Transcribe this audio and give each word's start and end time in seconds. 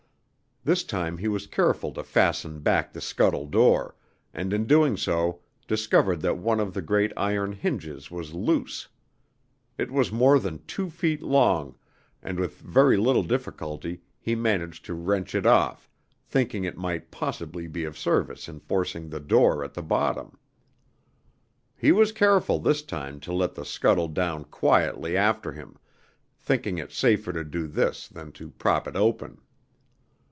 This 0.63 0.83
time 0.83 1.17
he 1.17 1.27
was 1.27 1.47
careful 1.47 1.91
to 1.93 2.03
fasten 2.03 2.59
back 2.59 2.93
the 2.93 3.01
scuttle 3.01 3.47
door, 3.47 3.95
and 4.31 4.53
in 4.53 4.67
doing 4.67 4.95
so 4.95 5.39
discovered 5.67 6.21
that 6.21 6.37
one 6.37 6.59
of 6.59 6.75
the 6.75 6.83
great 6.83 7.11
iron 7.17 7.53
hinges 7.53 8.11
was 8.11 8.35
loose. 8.35 8.87
It 9.79 9.89
was 9.89 10.11
more 10.11 10.37
than 10.37 10.63
two 10.67 10.91
feet 10.91 11.23
long, 11.23 11.79
and 12.21 12.39
with 12.39 12.59
very 12.59 12.95
little 12.95 13.23
difficulty 13.23 14.01
he 14.19 14.35
managed 14.35 14.85
to 14.85 14.93
wrench 14.93 15.33
it 15.33 15.47
off, 15.47 15.89
thinking 16.27 16.63
it 16.63 16.77
might 16.77 17.09
possibly 17.09 17.65
be 17.67 17.83
of 17.83 17.97
service 17.97 18.47
in 18.47 18.59
forcing 18.59 19.09
the 19.09 19.19
door 19.19 19.63
at 19.63 19.73
the 19.73 19.81
bottom. 19.81 20.37
He 21.75 21.91
was 21.91 22.11
careful 22.11 22.59
this 22.59 22.83
time 22.83 23.19
to 23.21 23.33
let 23.33 23.55
the 23.55 23.65
scuttle 23.65 24.09
down 24.09 24.43
quietly 24.43 25.17
after 25.17 25.53
him, 25.53 25.79
thinking 26.37 26.77
it 26.77 26.91
safer 26.91 27.33
to 27.33 27.43
do 27.43 27.65
this 27.65 28.07
than 28.07 28.31
to 28.33 28.51
prop 28.51 28.87
it 28.87 28.95
open. 28.95 29.41